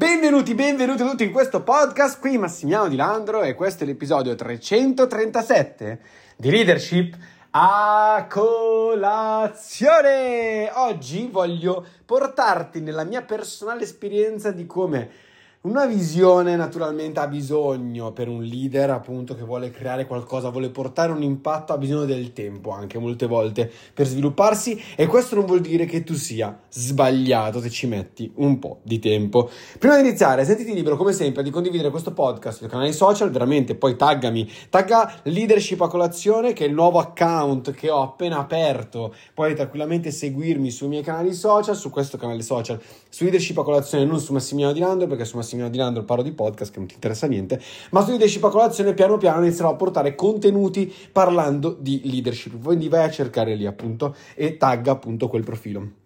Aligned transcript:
Benvenuti, 0.00 0.54
benvenuti 0.54 1.02
tutti 1.04 1.24
in 1.24 1.30
questo 1.30 1.62
podcast. 1.62 2.20
Qui 2.20 2.38
Massimiliano 2.38 2.88
Di 2.88 2.96
Landro 2.96 3.42
e 3.42 3.52
questo 3.54 3.84
è 3.84 3.86
l'episodio 3.86 4.34
337 4.34 6.00
di 6.36 6.50
Leadership 6.50 7.14
a 7.50 8.26
colazione. 8.26 9.60
Oggi 10.72 11.28
voglio 11.30 11.84
portarti 12.06 12.80
nella 12.80 13.04
mia 13.04 13.20
personale 13.20 13.82
esperienza 13.82 14.52
di 14.52 14.64
come 14.64 15.10
una 15.62 15.84
visione 15.84 16.56
naturalmente 16.56 17.20
ha 17.20 17.26
bisogno 17.26 18.12
per 18.12 18.28
un 18.28 18.42
leader 18.42 18.88
appunto 18.88 19.34
che 19.34 19.42
vuole 19.42 19.70
creare 19.70 20.06
qualcosa, 20.06 20.48
vuole 20.48 20.70
portare 20.70 21.12
un 21.12 21.22
impatto, 21.22 21.74
ha 21.74 21.76
bisogno 21.76 22.06
del 22.06 22.32
tempo 22.32 22.70
anche 22.70 22.98
molte 22.98 23.26
volte 23.26 23.70
per 23.92 24.06
svilupparsi 24.06 24.82
e 24.96 25.04
questo 25.04 25.34
non 25.34 25.44
vuol 25.44 25.60
dire 25.60 25.84
che 25.84 26.02
tu 26.02 26.14
sia 26.14 26.58
sbagliato 26.70 27.60
se 27.60 27.68
ci 27.68 27.86
metti 27.86 28.32
un 28.36 28.58
po' 28.58 28.78
di 28.84 28.98
tempo. 29.00 29.50
Prima 29.78 29.96
di 29.96 30.08
iniziare, 30.08 30.46
sentiti 30.46 30.72
libero 30.72 30.96
come 30.96 31.12
sempre 31.12 31.42
di 31.42 31.50
condividere 31.50 31.90
questo 31.90 32.14
podcast 32.14 32.56
sui 32.56 32.68
canali 32.68 32.94
social, 32.94 33.30
veramente 33.30 33.74
poi 33.74 33.96
taggami, 33.96 34.50
tagga 34.70 35.20
Leadership 35.24 35.82
a 35.82 35.88
colazione 35.88 36.54
che 36.54 36.64
è 36.64 36.68
il 36.68 36.74
nuovo 36.74 37.00
account 37.00 37.72
che 37.72 37.90
ho 37.90 38.00
appena 38.00 38.38
aperto, 38.38 39.14
puoi 39.34 39.54
tranquillamente 39.54 40.10
seguirmi 40.10 40.70
sui 40.70 40.88
miei 40.88 41.02
canali 41.02 41.34
social, 41.34 41.76
su 41.76 41.90
questo 41.90 42.16
canale 42.16 42.40
social, 42.40 42.80
su 43.10 43.24
Leadership 43.24 43.58
a 43.58 43.62
colazione, 43.62 44.06
non 44.06 44.20
su 44.20 44.32
Massimiliano 44.32 44.72
Di 44.72 44.80
Landro 44.80 45.06
perché 45.06 45.26
su 45.26 45.36
Massimiliano 45.36 45.48
Massimiliano 45.50 45.70
Di 45.70 45.78
Landro 45.78 46.04
parlo 46.04 46.22
di 46.22 46.32
podcast 46.32 46.72
che 46.72 46.78
non 46.78 46.86
ti 46.86 46.94
interessa 46.94 47.26
niente, 47.26 47.60
ma 47.90 48.02
su 48.02 48.10
leadership 48.10 48.44
a 48.44 48.50
colazione 48.50 48.94
piano 48.94 49.16
piano 49.16 49.44
inizierò 49.44 49.70
a 49.70 49.76
portare 49.76 50.14
contenuti 50.14 50.92
parlando 51.10 51.76
di 51.78 52.02
leadership. 52.04 52.62
Quindi 52.62 52.88
vai 52.88 53.04
a 53.04 53.10
cercare 53.10 53.54
lì 53.54 53.66
appunto 53.66 54.14
e 54.34 54.56
tagga 54.56 54.92
appunto 54.92 55.28
quel 55.28 55.42
profilo. 55.42 55.98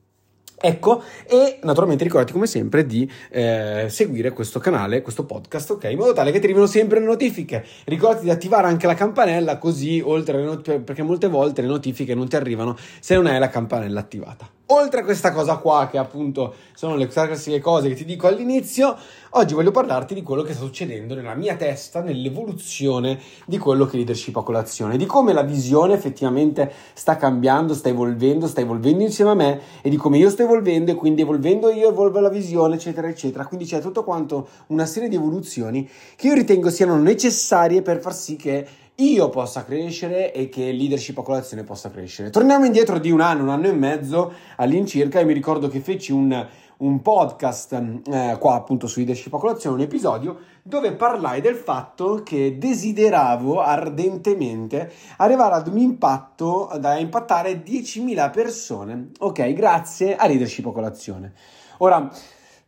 Ecco, 0.56 1.02
e 1.26 1.58
naturalmente 1.62 2.04
ricordati 2.04 2.32
come 2.32 2.46
sempre 2.46 2.86
di 2.86 3.10
eh, 3.30 3.86
seguire 3.90 4.32
questo 4.32 4.60
canale, 4.60 5.02
questo 5.02 5.26
podcast, 5.26 5.72
ok? 5.72 5.84
In 5.90 5.98
modo 5.98 6.14
tale 6.14 6.30
che 6.30 6.38
ti 6.38 6.44
arrivino 6.46 6.66
sempre 6.66 7.00
le 7.00 7.06
notifiche. 7.06 7.62
Ricordati 7.84 8.24
di 8.24 8.30
attivare 8.30 8.66
anche 8.66 8.86
la 8.86 8.94
campanella, 8.94 9.58
così 9.58 10.00
oltre 10.02 10.36
alle 10.38 10.46
notifiche, 10.46 10.80
perché 10.80 11.02
molte 11.02 11.28
volte 11.28 11.60
le 11.60 11.68
notifiche 11.68 12.14
non 12.14 12.28
ti 12.28 12.36
arrivano 12.36 12.76
se 13.00 13.14
non 13.14 13.26
hai 13.26 13.38
la 13.38 13.50
campanella 13.50 14.00
attivata. 14.00 14.53
Oltre 14.68 15.00
a 15.00 15.04
questa 15.04 15.30
cosa 15.30 15.58
qua, 15.58 15.88
che 15.90 15.98
appunto 15.98 16.54
sono 16.74 16.96
le 16.96 17.06
classiche 17.06 17.60
cose 17.60 17.88
che 17.88 17.94
ti 17.94 18.06
dico 18.06 18.28
all'inizio, 18.28 18.96
oggi 19.30 19.52
voglio 19.52 19.70
parlarti 19.70 20.14
di 20.14 20.22
quello 20.22 20.40
che 20.40 20.54
sta 20.54 20.64
succedendo 20.64 21.14
nella 21.14 21.34
mia 21.34 21.54
testa, 21.54 22.00
nell'evoluzione 22.00 23.20
di 23.44 23.58
quello 23.58 23.84
che 23.84 23.92
è 23.92 23.96
leadership 23.96 24.34
a 24.38 24.42
colazione, 24.42 24.96
di 24.96 25.04
come 25.04 25.34
la 25.34 25.42
visione 25.42 25.92
effettivamente 25.92 26.72
sta 26.94 27.16
cambiando, 27.16 27.74
sta 27.74 27.90
evolvendo, 27.90 28.46
sta 28.46 28.62
evolvendo 28.62 29.02
insieme 29.02 29.32
a 29.32 29.34
me 29.34 29.60
e 29.82 29.90
di 29.90 29.96
come 29.96 30.16
io 30.16 30.30
sto 30.30 30.44
evolvendo 30.44 30.92
e 30.92 30.94
quindi 30.94 31.20
evolvendo 31.20 31.70
io 31.70 31.90
evolvo 31.90 32.20
la 32.20 32.30
visione, 32.30 32.76
eccetera, 32.76 33.06
eccetera. 33.06 33.44
Quindi 33.44 33.66
c'è 33.66 33.82
tutto 33.82 34.02
quanto 34.02 34.48
una 34.68 34.86
serie 34.86 35.10
di 35.10 35.16
evoluzioni 35.16 35.86
che 36.16 36.28
io 36.28 36.32
ritengo 36.32 36.70
siano 36.70 36.96
necessarie 36.96 37.82
per 37.82 38.00
far 38.00 38.14
sì 38.14 38.36
che 38.36 38.66
io 38.96 39.28
possa 39.28 39.64
crescere 39.64 40.32
e 40.32 40.48
che 40.48 40.70
leadership 40.70 41.18
a 41.18 41.22
colazione 41.22 41.64
possa 41.64 41.90
crescere. 41.90 42.30
Torniamo 42.30 42.64
indietro 42.64 42.98
di 42.98 43.10
un 43.10 43.20
anno, 43.20 43.42
un 43.42 43.48
anno 43.48 43.66
e 43.66 43.72
mezzo 43.72 44.32
all'incirca 44.56 45.18
e 45.18 45.24
mi 45.24 45.32
ricordo 45.32 45.66
che 45.66 45.80
feci 45.80 46.12
un, 46.12 46.46
un 46.76 47.02
podcast 47.02 47.72
eh, 47.72 48.36
qua 48.38 48.54
appunto 48.54 48.86
su 48.86 49.00
leadership 49.00 49.34
a 49.34 49.38
colazione, 49.38 49.76
un 49.76 49.82
episodio 49.82 50.38
dove 50.62 50.92
parlai 50.92 51.40
del 51.40 51.56
fatto 51.56 52.22
che 52.22 52.56
desideravo 52.56 53.60
ardentemente 53.60 54.92
arrivare 55.16 55.56
ad 55.56 55.66
un 55.66 55.78
impatto 55.78 56.70
da 56.78 56.96
impattare 56.96 57.64
10.000 57.64 58.30
persone, 58.30 59.10
ok, 59.18 59.52
grazie 59.54 60.14
a 60.14 60.26
leadership 60.26 60.66
a 60.66 60.72
colazione. 60.72 61.32
Ora, 61.78 62.08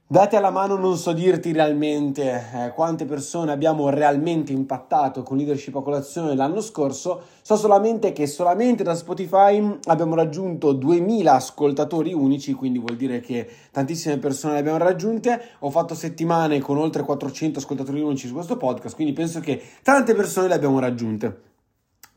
Date 0.09 0.37
alla 0.37 0.51
mano 0.51 0.77
non 0.77 0.97
so 0.97 1.13
dirti 1.13 1.51
realmente 1.51 2.31
eh, 2.55 2.71
quante 2.71 3.07
persone 3.07 3.51
abbiamo 3.51 3.89
realmente 3.89 4.53
impattato 4.53 5.25
con 5.25 5.37
leadership 5.37 5.75
a 5.75 5.83
colazione 5.83 6.37
l'anno 6.37 6.61
scorso, 6.61 7.23
so 7.43 7.57
solamente 7.57 8.13
che 8.13 8.29
solamente 8.29 8.85
da 8.85 8.95
Spotify 8.95 9.79
abbiamo 9.87 10.15
raggiunto 10.15 10.71
2000 10.71 11.33
ascoltatori 11.33 12.13
unici, 12.13 12.53
quindi 12.53 12.79
vuol 12.79 12.95
dire 12.95 13.19
che 13.19 13.51
tantissime 13.73 14.19
persone 14.19 14.53
le 14.53 14.61
abbiamo 14.61 14.79
raggiunte, 14.79 15.43
ho 15.59 15.71
fatto 15.71 15.97
settimane 15.97 16.61
con 16.61 16.79
oltre 16.79 17.03
400 17.03 17.59
ascoltatori 17.59 18.01
unici 18.01 18.29
su 18.29 18.35
questo 18.35 18.57
podcast, 18.57 18.95
quindi 18.95 19.13
penso 19.13 19.41
che 19.41 19.61
tante 19.83 20.15
persone 20.15 20.47
le 20.47 20.55
abbiamo 20.55 20.79
raggiunte. 20.79 21.55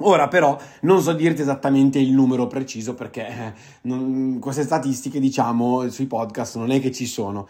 Ora 0.01 0.29
però 0.29 0.57
non 0.81 1.01
so 1.01 1.11
dirti 1.11 1.41
esattamente 1.41 1.99
il 1.99 2.13
numero 2.13 2.47
preciso 2.47 2.93
perché 2.93 3.27
eh, 3.27 3.53
non, 3.81 4.37
queste 4.39 4.63
statistiche 4.63 5.19
diciamo 5.19 5.89
sui 5.89 6.05
podcast 6.05 6.55
non 6.55 6.71
è 6.71 6.79
che 6.79 6.93
ci 6.93 7.05
sono. 7.05 7.49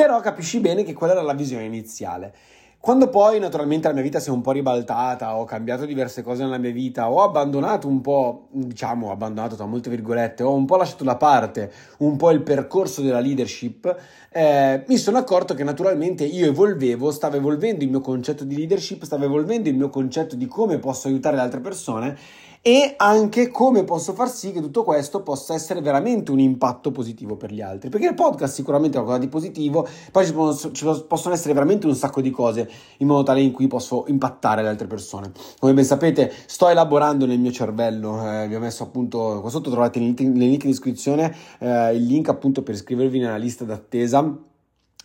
Però 0.00 0.18
capisci 0.20 0.60
bene 0.60 0.82
che 0.82 0.94
quella 0.94 1.12
era 1.12 1.20
la 1.20 1.34
visione 1.34 1.64
iniziale. 1.64 2.32
Quando 2.80 3.10
poi 3.10 3.38
naturalmente 3.38 3.86
la 3.86 3.92
mia 3.92 4.02
vita 4.02 4.18
si 4.18 4.30
è 4.30 4.32
un 4.32 4.40
po' 4.40 4.52
ribaltata, 4.52 5.36
ho 5.36 5.44
cambiato 5.44 5.84
diverse 5.84 6.22
cose 6.22 6.42
nella 6.42 6.56
mia 6.56 6.70
vita, 6.72 7.10
ho 7.10 7.22
abbandonato 7.22 7.86
un 7.86 8.00
po', 8.00 8.46
diciamo 8.50 9.10
abbandonato 9.10 9.56
tra 9.56 9.66
molte 9.66 9.90
virgolette, 9.90 10.42
ho 10.42 10.54
un 10.54 10.64
po' 10.64 10.76
lasciato 10.76 11.04
da 11.04 11.16
parte 11.16 11.70
un 11.98 12.16
po' 12.16 12.30
il 12.30 12.40
percorso 12.40 13.02
della 13.02 13.20
leadership, 13.20 13.94
eh, 14.30 14.84
mi 14.88 14.96
sono 14.96 15.18
accorto 15.18 15.52
che 15.52 15.64
naturalmente 15.64 16.24
io 16.24 16.46
evolvevo, 16.46 17.10
stavo 17.10 17.36
evolvendo 17.36 17.84
il 17.84 17.90
mio 17.90 18.00
concetto 18.00 18.44
di 18.44 18.56
leadership, 18.56 19.02
stavo 19.02 19.26
evolvendo 19.26 19.68
il 19.68 19.76
mio 19.76 19.90
concetto 19.90 20.34
di 20.34 20.46
come 20.46 20.78
posso 20.78 21.08
aiutare 21.08 21.36
le 21.36 21.42
altre 21.42 21.60
persone 21.60 22.16
e 22.62 22.94
anche 22.98 23.48
come 23.48 23.84
posso 23.84 24.12
far 24.12 24.28
sì 24.28 24.52
che 24.52 24.60
tutto 24.60 24.84
questo 24.84 25.22
possa 25.22 25.54
essere 25.54 25.80
veramente 25.80 26.30
un 26.30 26.38
impatto 26.40 26.90
positivo 26.90 27.36
per 27.36 27.52
gli 27.52 27.62
altri. 27.62 27.88
Perché 27.88 28.08
il 28.08 28.14
podcast 28.14 28.54
sicuramente 28.54 28.98
è 28.98 29.00
qualcosa 29.00 29.24
di 29.24 29.30
positivo, 29.30 29.86
poi 30.12 30.26
ci, 30.26 30.32
possono, 30.32 30.72
ci 30.74 30.84
possono 31.06 31.34
essere 31.34 31.54
veramente 31.54 31.86
un 31.86 31.94
sacco 31.94 32.20
di 32.20 32.30
cose 32.30 32.68
in 32.98 33.06
modo 33.06 33.22
tale 33.22 33.40
in 33.40 33.52
cui 33.52 33.66
posso 33.66 34.04
impattare 34.08 34.62
le 34.62 34.68
altre 34.68 34.86
persone. 34.86 35.32
Come 35.58 35.72
ben 35.72 35.84
sapete, 35.84 36.30
sto 36.46 36.68
elaborando 36.68 37.24
nel 37.24 37.38
mio 37.38 37.50
cervello, 37.50 38.30
eh, 38.30 38.46
vi 38.46 38.54
ho 38.54 38.60
messo 38.60 38.82
appunto 38.82 39.38
qua 39.40 39.48
sotto 39.48 39.70
trovate 39.70 39.98
nel 39.98 40.14
link 40.14 40.64
in 40.64 40.70
descrizione 40.70 41.34
eh, 41.58 41.94
il 41.94 42.04
link 42.04 42.28
appunto 42.28 42.62
per 42.62 42.74
iscrivervi 42.74 43.18
nella 43.18 43.36
lista 43.36 43.64
d'attesa 43.64 44.48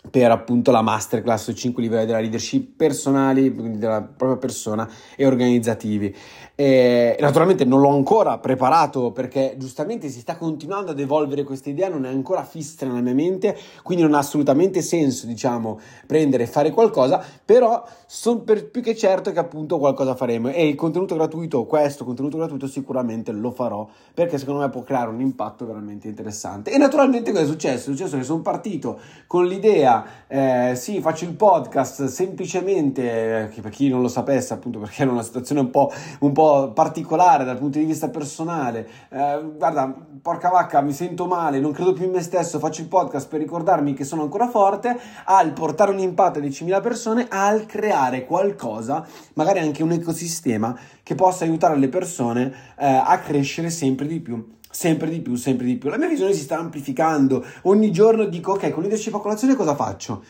per 0.10 0.32
appunto 0.32 0.72
la 0.72 0.82
masterclass 0.82 1.44
sui 1.44 1.56
5 1.56 1.82
livelli 1.82 2.06
della 2.06 2.20
leadership 2.20 2.76
personali, 2.76 3.54
quindi 3.54 3.78
della 3.78 4.02
propria 4.02 4.38
persona 4.38 4.90
e 5.16 5.26
organizzativi. 5.26 6.16
E 6.58 7.18
naturalmente 7.20 7.66
non 7.66 7.82
l'ho 7.82 7.90
ancora 7.90 8.38
preparato 8.38 9.12
perché 9.12 9.56
giustamente 9.58 10.08
si 10.08 10.20
sta 10.20 10.38
continuando 10.38 10.92
ad 10.92 11.00
evolvere 11.00 11.44
questa 11.44 11.70
idea, 11.70 11.90
non 11.90 12.06
è 12.06 12.10
ancora 12.10 12.44
fissa 12.46 12.86
nella 12.86 13.02
mia 13.02 13.14
mente, 13.14 13.58
quindi 13.84 14.04
non 14.04 14.14
ha 14.14 14.20
assolutamente 14.20 14.82
senso, 14.82 15.26
diciamo, 15.26 15.80
prendere 16.08 16.44
e 16.44 16.48
fare 16.48 16.72
qualcosa, 16.72 17.22
però 17.44 17.84
sono 18.06 18.40
per 18.40 18.70
più 18.70 18.82
che 18.82 18.96
certo 18.96 19.34
che 19.34 19.40
appunto 19.40 19.78
qualcosa 19.80 20.16
faremo 20.16 20.50
e 20.50 20.66
il 20.68 20.76
contenuto 20.76 21.16
gratuito, 21.16 21.66
questo 21.66 22.06
contenuto 22.06 22.38
gratuito 22.38 22.68
sicuramente 22.68 23.34
lo 23.34 23.52
farò 23.52 23.88
perché 24.14 24.38
secondo 24.38 24.62
me 24.62 24.70
può 24.70 24.82
creare 24.84 25.10
un 25.10 25.20
impatto 25.20 25.66
veramente 25.66 26.08
interessante. 26.08 26.72
E 26.72 26.78
naturalmente 26.78 27.32
cosa 27.32 27.44
è 27.44 27.48
successo? 27.48 27.90
È 27.90 27.94
successo 27.94 28.16
che 28.18 28.24
sono 28.24 28.42
partito 28.42 29.00
con 29.28 29.46
l'idea 29.46 29.95
eh, 30.28 30.74
sì, 30.76 31.00
faccio 31.00 31.26
il 31.26 31.34
podcast 31.34 32.06
semplicemente, 32.06 33.52
per 33.62 33.72
chi 33.72 33.88
non 33.88 34.02
lo 34.02 34.08
sapesse, 34.08 34.54
appunto 34.54 34.80
perché 34.80 35.04
era 35.04 35.12
una 35.12 35.22
situazione 35.22 35.62
un 35.62 35.70
po', 35.70 35.92
un 36.20 36.32
po 36.32 36.72
particolare 36.74 37.46
dal 37.46 37.58
punto 37.58 37.78
di 37.78 37.86
vista 37.86 38.10
personale. 38.10 38.88
Eh, 39.10 39.42
guarda, 39.56 39.94
porca 40.22 40.50
vacca, 40.50 40.82
mi 40.82 40.94
sento 40.94 41.28
male, 41.28 41.60
non 41.60 41.72
credo 41.72 41.94
più 41.94 42.06
in 42.06 42.12
me 42.12 42.22
stesso, 42.22 42.60
faccio 42.60 42.82
il 42.82 42.88
podcast 42.88 43.28
per 43.28 43.40
ricordarmi 43.40 43.94
che 43.94 44.04
sono 44.04 44.24
ancora 44.24 44.50
forte, 44.50 44.98
al 45.26 45.54
portare 45.54 45.92
un 45.92 46.00
impatto 46.00 46.40
a 46.40 46.42
10.000 46.42 46.82
persone, 46.82 47.28
al 47.30 47.66
creare 47.66 48.26
qualcosa, 48.26 49.06
magari 49.36 49.60
anche 49.60 49.84
un 49.84 49.92
ecosistema 49.92 50.78
che 51.04 51.16
possa 51.16 51.44
aiutare 51.44 51.78
le 51.78 51.90
persone 51.90 52.54
eh, 52.78 52.86
a 52.86 53.20
crescere 53.20 53.70
sempre 53.70 54.08
di 54.08 54.20
più 54.20 54.54
sempre 54.76 55.10
di 55.10 55.22
più, 55.22 55.36
sempre 55.36 55.66
di 55.66 55.78
più. 55.78 55.90
La 55.90 55.98
mia 55.98 56.10
visione 56.10 56.34
si 56.34 56.42
sta 56.42 56.58
amplificando. 56.58 57.44
Ogni 57.64 57.92
giorno 57.92 58.26
dico, 58.26 58.52
ok, 58.52 58.72
con 58.72 58.82
leadership 58.82 59.16
a 59.16 59.20
colazione 59.20 59.56
cosa 59.56 59.74
faccio? 59.74 60.22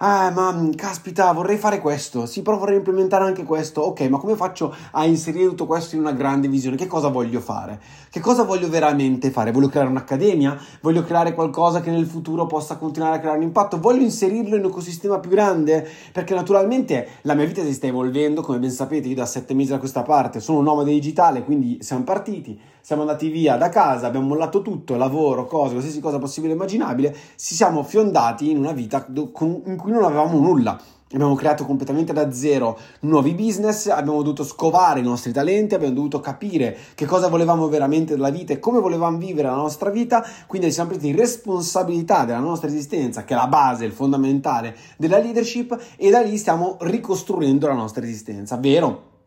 Ah, 0.00 0.30
ma 0.30 0.70
caspita, 0.76 1.32
vorrei 1.32 1.56
fare 1.56 1.80
questo. 1.80 2.24
Sì, 2.24 2.42
però 2.42 2.56
vorrei 2.56 2.76
implementare 2.76 3.24
anche 3.24 3.42
questo. 3.42 3.80
Ok, 3.80 4.02
ma 4.02 4.18
come 4.18 4.36
faccio 4.36 4.72
a 4.92 5.04
inserire 5.04 5.48
tutto 5.48 5.66
questo 5.66 5.96
in 5.96 6.02
una 6.02 6.12
grande 6.12 6.46
visione? 6.46 6.76
Che 6.76 6.86
cosa 6.86 7.08
voglio 7.08 7.40
fare? 7.40 7.80
Che 8.08 8.20
cosa 8.20 8.44
voglio 8.44 8.68
veramente 8.68 9.32
fare? 9.32 9.50
Voglio 9.50 9.66
creare 9.66 9.88
un'accademia? 9.88 10.56
Voglio 10.80 11.02
creare 11.02 11.34
qualcosa 11.34 11.80
che 11.80 11.90
nel 11.90 12.06
futuro 12.06 12.46
possa 12.46 12.76
continuare 12.76 13.16
a 13.16 13.18
creare 13.18 13.38
un 13.38 13.42
impatto? 13.42 13.80
Voglio 13.80 14.02
inserirlo 14.02 14.54
in 14.54 14.62
un 14.62 14.70
ecosistema 14.70 15.18
più 15.18 15.30
grande? 15.30 15.84
Perché 16.12 16.32
naturalmente 16.32 17.08
la 17.22 17.34
mia 17.34 17.46
vita 17.46 17.64
si 17.64 17.74
sta 17.74 17.88
evolvendo, 17.88 18.42
come 18.42 18.60
ben 18.60 18.70
sapete, 18.70 19.08
io 19.08 19.16
da 19.16 19.26
sette 19.26 19.54
mesi 19.54 19.70
da 19.70 19.78
questa 19.78 20.02
parte 20.02 20.38
sono 20.38 20.58
un 20.58 20.64
nomade 20.64 20.92
digitale, 20.92 21.42
quindi 21.42 21.78
siamo 21.80 22.04
partiti 22.04 22.56
siamo 22.88 23.02
andati 23.02 23.28
via 23.28 23.58
da 23.58 23.68
casa, 23.68 24.06
abbiamo 24.06 24.28
mollato 24.28 24.62
tutto, 24.62 24.96
lavoro, 24.96 25.44
cose, 25.44 25.72
qualsiasi 25.72 26.00
cosa 26.00 26.18
possibile 26.18 26.54
e 26.54 26.56
immaginabile, 26.56 27.14
ci 27.36 27.54
siamo 27.54 27.82
fiondati 27.82 28.50
in 28.50 28.56
una 28.56 28.72
vita 28.72 29.04
in 29.14 29.30
cui 29.76 29.92
non 29.92 30.04
avevamo 30.04 30.38
nulla 30.38 30.80
Abbiamo 31.12 31.34
creato 31.34 31.66
completamente 31.66 32.14
da 32.14 32.32
zero 32.32 32.78
nuovi 33.00 33.34
business, 33.34 33.88
abbiamo 33.88 34.22
dovuto 34.22 34.42
scovare 34.42 35.00
i 35.00 35.02
nostri 35.02 35.32
talenti, 35.32 35.74
abbiamo 35.74 35.92
dovuto 35.92 36.20
capire 36.20 36.76
che 36.94 37.04
cosa 37.04 37.28
volevamo 37.28 37.68
veramente 37.68 38.14
dalla 38.14 38.30
vita 38.30 38.54
e 38.54 38.58
come 38.58 38.80
volevamo 38.80 39.18
vivere 39.18 39.48
la 39.48 39.54
nostra 39.54 39.90
vita, 39.90 40.24
quindi 40.46 40.72
siamo 40.72 40.88
presi 40.90 41.12
responsabilità 41.12 42.24
della 42.24 42.38
nostra 42.38 42.68
esistenza, 42.68 43.24
che 43.24 43.34
è 43.34 43.36
la 43.36 43.48
base, 43.48 43.84
il 43.84 43.92
fondamentale 43.92 44.74
della 44.96 45.18
leadership, 45.18 45.78
e 45.96 46.08
da 46.08 46.20
lì 46.20 46.38
stiamo 46.38 46.78
ricostruendo 46.80 47.66
la 47.66 47.74
nostra 47.74 48.02
esistenza, 48.02 48.56
vero? 48.56 49.17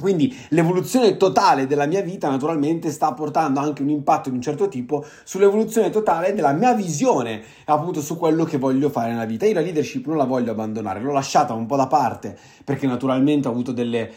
Quindi 0.00 0.32
l'evoluzione 0.50 1.16
totale 1.16 1.66
della 1.66 1.86
mia 1.86 2.02
vita 2.02 2.30
naturalmente 2.30 2.92
sta 2.92 3.12
portando 3.14 3.58
anche 3.58 3.82
un 3.82 3.88
impatto 3.88 4.30
di 4.30 4.36
un 4.36 4.40
certo 4.40 4.68
tipo 4.68 5.04
sull'evoluzione 5.24 5.90
totale 5.90 6.34
della 6.34 6.52
mia 6.52 6.72
visione 6.72 7.42
appunto 7.64 8.00
su 8.00 8.16
quello 8.16 8.44
che 8.44 8.58
voglio 8.58 8.90
fare 8.90 9.10
nella 9.10 9.24
vita. 9.24 9.44
Io 9.46 9.54
la 9.54 9.60
leadership 9.60 10.06
non 10.06 10.16
la 10.16 10.24
voglio 10.24 10.52
abbandonare, 10.52 11.00
l'ho 11.00 11.10
lasciata 11.10 11.52
un 11.52 11.66
po' 11.66 11.74
da 11.74 11.88
parte 11.88 12.38
perché 12.62 12.86
naturalmente 12.86 13.48
ho 13.48 13.50
avuto 13.50 13.72
delle 13.72 14.08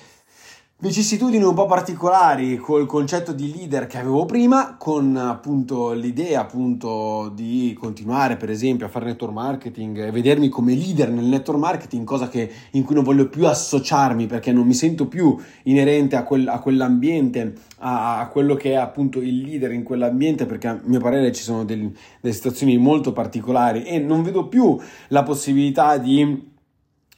vicissitudini 0.81 1.43
un 1.43 1.53
po' 1.53 1.67
particolari 1.67 2.57
col 2.57 2.87
concetto 2.87 3.33
di 3.33 3.53
leader 3.55 3.85
che 3.85 3.99
avevo 3.99 4.25
prima, 4.25 4.77
con 4.79 5.15
appunto 5.15 5.91
l'idea 5.91 6.41
appunto 6.41 7.31
di 7.35 7.77
continuare 7.79 8.35
per 8.35 8.49
esempio 8.49 8.87
a 8.87 8.89
fare 8.89 9.05
network 9.05 9.31
marketing 9.31 10.05
e 10.05 10.11
vedermi 10.11 10.49
come 10.49 10.73
leader 10.73 11.11
nel 11.11 11.25
network 11.25 11.59
marketing, 11.59 12.03
cosa 12.03 12.27
che, 12.29 12.51
in 12.71 12.83
cui 12.83 12.95
non 12.95 13.03
voglio 13.03 13.29
più 13.29 13.45
associarmi 13.45 14.25
perché 14.25 14.51
non 14.51 14.65
mi 14.65 14.73
sento 14.73 15.05
più 15.05 15.37
inerente 15.63 16.15
a, 16.15 16.23
quel, 16.23 16.47
a 16.47 16.57
quell'ambiente, 16.57 17.53
a, 17.77 18.17
a, 18.17 18.27
quello 18.29 18.55
che 18.55 18.71
è 18.71 18.75
appunto 18.75 19.21
il 19.21 19.37
leader 19.37 19.71
in 19.73 19.83
quell'ambiente 19.83 20.47
perché 20.47 20.67
a 20.67 20.79
mio 20.83 20.99
parere 20.99 21.31
ci 21.31 21.43
sono 21.43 21.63
del, 21.63 21.91
delle 22.19 22.33
situazioni 22.33 22.75
molto 22.79 23.13
particolari 23.13 23.83
e 23.83 23.99
non 23.99 24.23
vedo 24.23 24.47
più 24.47 24.79
la 25.09 25.21
possibilità 25.21 25.97
di 25.97 26.49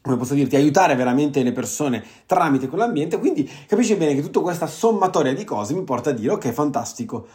come 0.03 0.17
posso 0.17 0.33
dirti, 0.33 0.57
aiutare 0.57 0.95
veramente 0.95 1.41
le 1.43 1.53
persone 1.53 2.03
tramite 2.25 2.67
quell'ambiente, 2.67 3.17
quindi 3.17 3.49
capisci 3.65 3.95
bene 3.95 4.13
che 4.13 4.21
tutta 4.21 4.41
questa 4.41 4.67
sommatoria 4.67 5.33
di 5.33 5.45
cose 5.45 5.73
mi 5.73 5.83
porta 5.83 6.09
a 6.09 6.13
dire 6.13 6.33
ok, 6.33 6.51
fantastico, 6.51 7.25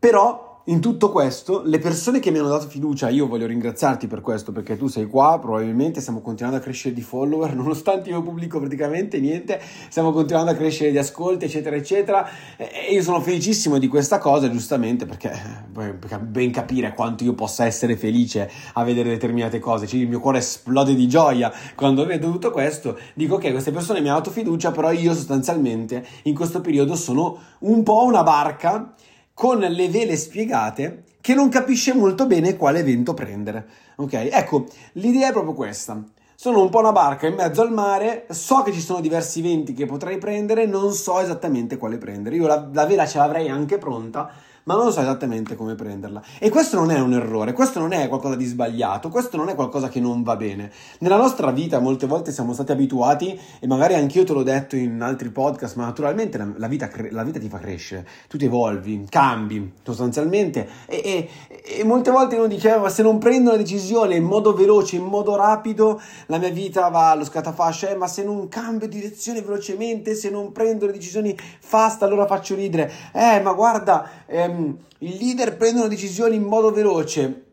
però 0.00 0.51
in 0.66 0.80
tutto 0.80 1.10
questo, 1.10 1.62
le 1.64 1.80
persone 1.80 2.20
che 2.20 2.30
mi 2.30 2.38
hanno 2.38 2.48
dato 2.48 2.68
fiducia, 2.68 3.08
io 3.08 3.26
voglio 3.26 3.46
ringraziarti 3.46 4.06
per 4.06 4.20
questo, 4.20 4.52
perché 4.52 4.76
tu 4.76 4.86
sei 4.86 5.06
qua, 5.06 5.38
probabilmente 5.40 6.00
stiamo 6.00 6.20
continuando 6.20 6.60
a 6.60 6.62
crescere 6.62 6.94
di 6.94 7.02
follower, 7.02 7.54
nonostante 7.56 8.10
io 8.10 8.22
pubblico 8.22 8.60
praticamente 8.60 9.18
niente, 9.18 9.60
stiamo 9.88 10.12
continuando 10.12 10.52
a 10.52 10.54
crescere 10.54 10.92
di 10.92 10.98
ascolti, 10.98 11.46
eccetera, 11.46 11.74
eccetera, 11.74 12.28
e 12.56 12.92
io 12.92 13.02
sono 13.02 13.20
felicissimo 13.20 13.78
di 13.78 13.88
questa 13.88 14.18
cosa, 14.18 14.48
giustamente, 14.50 15.04
perché 15.04 15.32
eh, 15.32 16.18
ben 16.20 16.52
capire 16.52 16.94
quanto 16.94 17.24
io 17.24 17.34
possa 17.34 17.64
essere 17.64 17.96
felice 17.96 18.48
a 18.74 18.84
vedere 18.84 19.08
determinate 19.08 19.58
cose, 19.58 19.88
cioè 19.88 19.98
il 19.98 20.08
mio 20.08 20.20
cuore 20.20 20.38
esplode 20.38 20.94
di 20.94 21.08
gioia 21.08 21.52
quando 21.74 22.06
vedo 22.06 22.30
tutto 22.30 22.52
questo, 22.52 22.98
dico 23.14 23.36
che 23.36 23.50
queste 23.50 23.72
persone 23.72 24.00
mi 24.00 24.08
hanno 24.08 24.18
dato 24.18 24.30
fiducia, 24.30 24.70
però 24.70 24.92
io 24.92 25.12
sostanzialmente 25.12 26.06
in 26.24 26.34
questo 26.34 26.60
periodo 26.60 26.94
sono 26.94 27.36
un 27.60 27.82
po' 27.82 28.04
una 28.04 28.22
barca 28.22 28.94
con 29.42 29.58
le 29.58 29.88
vele 29.88 30.16
spiegate 30.16 31.02
che 31.20 31.34
non 31.34 31.48
capisce 31.48 31.92
molto 31.92 32.28
bene 32.28 32.56
quale 32.56 32.84
vento 32.84 33.12
prendere. 33.12 33.66
Ok? 33.96 34.12
Ecco, 34.12 34.68
l'idea 34.92 35.30
è 35.30 35.32
proprio 35.32 35.52
questa. 35.52 36.00
Sono 36.42 36.60
un 36.60 36.70
po' 36.70 36.80
una 36.80 36.90
barca 36.90 37.28
in 37.28 37.36
mezzo 37.36 37.62
al 37.62 37.70
mare, 37.70 38.26
so 38.30 38.64
che 38.64 38.72
ci 38.72 38.80
sono 38.80 39.00
diversi 39.00 39.40
venti 39.40 39.74
che 39.74 39.86
potrei 39.86 40.18
prendere, 40.18 40.66
non 40.66 40.90
so 40.90 41.20
esattamente 41.20 41.76
quale 41.76 41.98
prendere. 41.98 42.34
Io 42.34 42.48
la, 42.48 42.68
la 42.72 42.84
vela 42.84 43.06
ce 43.06 43.18
l'avrei 43.18 43.48
anche 43.48 43.78
pronta, 43.78 44.28
ma 44.64 44.74
non 44.74 44.92
so 44.92 45.00
esattamente 45.00 45.56
come 45.56 45.74
prenderla. 45.74 46.22
E 46.38 46.48
questo 46.48 46.76
non 46.76 46.90
è 46.90 47.00
un 47.00 47.12
errore, 47.14 47.52
questo 47.52 47.80
non 47.80 47.92
è 47.92 48.06
qualcosa 48.08 48.36
di 48.36 48.44
sbagliato, 48.44 49.08
questo 49.08 49.36
non 49.36 49.48
è 49.48 49.54
qualcosa 49.54 49.88
che 49.88 49.98
non 49.98 50.22
va 50.22 50.36
bene. 50.36 50.70
Nella 51.00 51.16
nostra 51.16 51.50
vita 51.50 51.80
molte 51.80 52.06
volte 52.06 52.30
siamo 52.30 52.52
stati 52.52 52.70
abituati, 52.70 53.38
e 53.58 53.66
magari 53.66 53.94
anch'io 53.94 54.24
te 54.24 54.32
l'ho 54.32 54.44
detto 54.44 54.76
in 54.76 55.00
altri 55.00 55.30
podcast, 55.30 55.76
ma 55.76 55.86
naturalmente 55.86 56.38
la, 56.38 56.48
la, 56.56 56.68
vita, 56.68 56.88
la 57.10 57.24
vita, 57.24 57.40
ti 57.40 57.48
fa 57.48 57.58
crescere, 57.58 58.06
tu 58.28 58.38
ti 58.38 58.44
evolvi, 58.44 59.04
cambi 59.08 59.72
sostanzialmente, 59.82 60.68
e, 60.86 61.28
e, 61.48 61.80
e 61.80 61.84
molte 61.84 62.12
volte 62.12 62.36
uno 62.36 62.46
diceva, 62.46 62.88
se 62.88 63.02
non 63.02 63.18
prendo 63.18 63.50
una 63.50 63.58
decisione 63.58 64.14
in 64.14 64.24
modo 64.24 64.54
veloce, 64.54 64.94
in 64.96 65.04
modo 65.04 65.34
rapido, 65.34 66.00
la 66.32 66.38
mia 66.38 66.48
vita 66.48 66.88
va 66.88 67.10
allo 67.10 67.24
scatafascio, 67.24 67.88
eh, 67.88 67.94
ma 67.94 68.06
se 68.06 68.24
non 68.24 68.48
cambio 68.48 68.88
direzione 68.88 69.42
velocemente, 69.42 70.14
se 70.14 70.30
non 70.30 70.50
prendo 70.50 70.86
le 70.86 70.92
decisioni 70.92 71.36
fast, 71.36 72.02
allora 72.02 72.26
faccio 72.26 72.54
ridere. 72.54 72.90
Eh, 73.12 73.40
ma 73.40 73.52
guarda... 73.52 74.08
Eh, 74.26 74.40
ehm, 74.40 74.78
il 75.02 75.16
leader 75.16 75.56
prendono 75.56 75.88
decisioni 75.88 76.36
in 76.36 76.44
modo 76.44 76.70
veloce. 76.70 77.44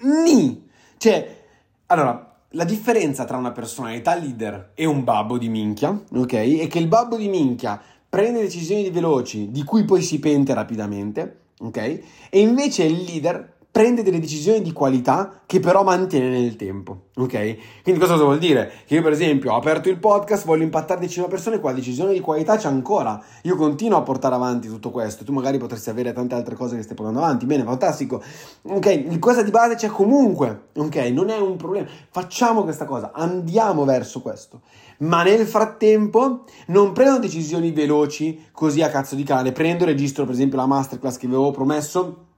Ni! 0.00 0.68
Cioè, 0.96 1.36
allora, 1.86 2.34
la 2.50 2.64
differenza 2.64 3.24
tra 3.24 3.36
una 3.36 3.52
personalità 3.52 4.16
leader 4.16 4.72
e 4.74 4.86
un 4.86 5.04
babbo 5.04 5.38
di 5.38 5.48
minchia, 5.48 5.96
ok? 6.12 6.32
È 6.32 6.66
che 6.66 6.78
il 6.80 6.88
babbo 6.88 7.16
di 7.16 7.28
minchia 7.28 7.80
prende 8.08 8.40
decisioni 8.40 8.90
veloci 8.90 9.52
di 9.52 9.62
cui 9.62 9.84
poi 9.84 10.02
si 10.02 10.18
pente 10.18 10.52
rapidamente, 10.52 11.42
ok? 11.60 11.76
E 12.28 12.40
invece 12.40 12.82
il 12.82 13.04
leader 13.04 13.58
prende 13.80 14.02
delle 14.02 14.20
decisioni 14.20 14.60
di 14.60 14.72
qualità 14.72 15.40
che 15.46 15.58
però 15.58 15.82
mantiene 15.82 16.28
nel 16.28 16.54
tempo, 16.54 17.04
ok? 17.16 17.56
Quindi 17.82 17.98
cosa 17.98 18.14
vuol 18.16 18.36
dire? 18.36 18.70
Che 18.84 18.94
io 18.94 19.00
per 19.00 19.12
esempio 19.12 19.54
ho 19.54 19.56
aperto 19.56 19.88
il 19.88 19.96
podcast, 19.96 20.44
voglio 20.44 20.64
impattare 20.64 21.00
decine 21.00 21.24
di 21.24 21.30
persone, 21.30 21.60
quella 21.60 21.76
decisione 21.76 22.12
di 22.12 22.20
qualità 22.20 22.58
c'è 22.58 22.68
ancora. 22.68 23.18
Io 23.44 23.56
continuo 23.56 23.96
a 23.96 24.02
portare 24.02 24.34
avanti 24.34 24.68
tutto 24.68 24.90
questo, 24.90 25.24
tu 25.24 25.32
magari 25.32 25.56
potresti 25.56 25.88
avere 25.88 26.12
tante 26.12 26.34
altre 26.34 26.56
cose 26.56 26.76
che 26.76 26.82
stai 26.82 26.94
portando 26.94 27.20
avanti, 27.20 27.46
bene, 27.46 27.62
fantastico. 27.62 28.22
Ok, 28.64 29.18
cosa 29.18 29.42
di 29.42 29.50
base 29.50 29.76
c'è 29.76 29.88
comunque, 29.88 30.64
ok? 30.76 30.96
Non 30.96 31.30
è 31.30 31.38
un 31.38 31.56
problema. 31.56 31.88
Facciamo 32.10 32.64
questa 32.64 32.84
cosa, 32.84 33.12
andiamo 33.14 33.86
verso 33.86 34.20
questo. 34.20 34.60
Ma 34.98 35.22
nel 35.22 35.46
frattempo 35.46 36.44
non 36.66 36.92
prendo 36.92 37.18
decisioni 37.18 37.70
veloci 37.70 38.48
così 38.52 38.82
a 38.82 38.90
cazzo 38.90 39.14
di 39.14 39.22
cane, 39.22 39.52
prendo, 39.52 39.86
registro 39.86 40.26
per 40.26 40.34
esempio 40.34 40.58
la 40.58 40.66
masterclass 40.66 41.16
che 41.16 41.26
vi 41.26 41.32
avevo 41.32 41.50
promesso 41.50 42.28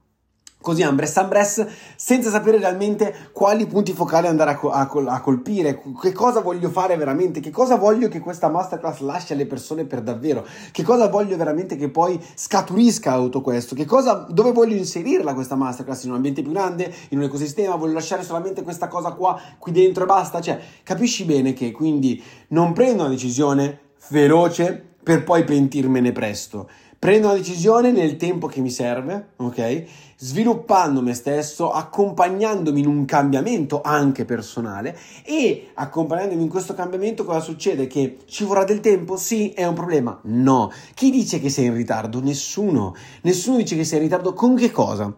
così 0.63 0.83
Ambres 0.83 1.15
Ambres 1.19 1.67
senza 1.97 2.31
sapere 2.31 2.57
realmente 2.57 3.29
quali 3.33 3.67
punti 3.67 3.93
focali 3.93 4.29
andare 4.29 4.53
a, 4.53 4.71
a, 4.71 4.91
a, 5.09 5.21
colpire, 5.21 5.83
che 6.01 6.13
cosa 6.13 6.41
voglio 6.41 6.71
fare 6.71 6.97
veramente, 6.97 7.41
che 7.41 7.51
cosa 7.51 7.77
voglio 7.77 8.09
che 8.09 8.21
questa 8.21 8.49
masterclass 8.49 9.01
lasci 9.01 9.35
alle 9.35 9.45
persone 9.45 9.85
per 9.85 10.01
davvero, 10.01 10.47
che 10.71 10.83
cosa 10.83 11.09
voglio 11.09 11.37
veramente 11.37 11.77
che 11.77 11.91
poi 11.91 12.19
scaturisca 12.35 13.17
tutto 13.17 13.43
questo, 13.43 13.75
che 13.75 13.85
cosa, 13.85 14.27
dove 14.31 14.53
voglio 14.53 14.77
inserirla 14.77 15.35
questa 15.35 15.57
masterclass, 15.57 16.05
in 16.05 16.11
un 16.11 16.17
ambiente 16.17 16.41
più 16.43 16.53
grande, 16.53 16.91
in 17.11 17.19
un 17.19 17.25
ecosistema, 17.25 17.75
voglio 17.75 17.95
lasciare 17.95 18.23
solamente 18.23 18.63
questa 18.63 18.89
cosa 18.89 19.11
qua 19.11 19.39
qui 19.59 19.73
dentro 19.73 20.05
e 20.05 20.07
basta, 20.07 20.41
cioè 20.41 20.59
capisci 20.83 21.25
bene 21.25 21.53
che 21.53 21.73
quindi 21.73 22.23
non 22.49 22.73
prendo 22.73 23.03
una 23.03 23.11
decisione 23.11 23.81
veloce 24.09 24.91
per 25.03 25.25
poi 25.25 25.43
pentirmene 25.43 26.13
presto 26.13 26.69
Prendo 27.03 27.27
una 27.27 27.37
decisione 27.37 27.91
nel 27.91 28.17
tempo 28.17 28.47
che 28.47 28.61
mi 28.61 28.71
serve, 28.71 29.31
ok? 29.39 29.87
Sviluppando 30.19 31.03
me 31.03 31.15
stesso, 31.15 31.73
accompagnandomi 31.73 32.79
in 32.79 32.87
un 32.87 33.05
cambiamento 33.07 33.81
anche 33.83 34.25
personale 34.25 34.97
e 35.25 35.71
accompagnandomi 35.75 36.41
in 36.41 36.49
questo 36.49 36.75
cambiamento 36.75 37.25
cosa 37.25 37.41
succede? 37.41 37.89
Che 37.89 38.19
ci 38.27 38.45
vorrà 38.45 38.63
del 38.63 38.79
tempo? 38.79 39.17
Sì, 39.17 39.51
è 39.51 39.67
un 39.67 39.75
problema? 39.75 40.17
No. 40.27 40.71
Chi 40.95 41.11
dice 41.11 41.41
che 41.41 41.51
sei 41.51 41.65
in 41.65 41.75
ritardo? 41.75 42.21
Nessuno. 42.21 42.95
Nessuno 43.23 43.57
dice 43.57 43.75
che 43.75 43.83
sei 43.83 43.97
in 43.99 44.05
ritardo 44.05 44.33
con 44.33 44.55
che 44.55 44.71
cosa? 44.71 45.13